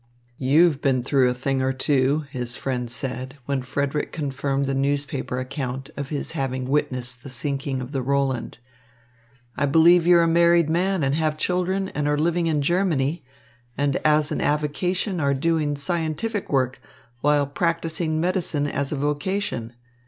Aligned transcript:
"You've 0.39 0.81
been 0.81 1.03
through 1.03 1.29
a 1.29 1.33
thing 1.35 1.61
or 1.61 1.71
two," 1.73 2.25
his 2.31 2.55
friend 2.55 2.89
said, 2.89 3.37
when 3.45 3.61
Frederick 3.61 4.11
confirmed 4.11 4.65
the 4.65 4.73
newspaper 4.73 5.37
account 5.37 5.91
of 5.95 6.09
his 6.09 6.31
having 6.31 6.65
witnessed 6.65 7.21
the 7.21 7.29
sinking 7.29 7.81
of 7.81 7.91
the 7.91 8.01
Roland. 8.01 8.57
"I 9.55 9.67
believe 9.67 10.07
you're 10.07 10.23
a 10.23 10.27
married 10.27 10.71
man 10.71 11.03
and 11.03 11.13
have 11.13 11.37
children 11.37 11.89
and 11.89 12.07
are 12.07 12.17
living 12.17 12.47
in 12.47 12.63
Germany, 12.63 13.23
and 13.77 13.97
as 13.97 14.31
an 14.31 14.41
avocation 14.41 15.19
are 15.19 15.35
doing 15.35 15.75
scientific 15.75 16.51
work, 16.51 16.81
while 17.19 17.45
practising 17.45 18.19
medicine 18.19 18.65
as 18.65 18.91
a 18.91 18.95
vocation. 18.95 19.73